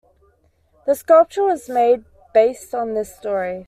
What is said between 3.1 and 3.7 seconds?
story.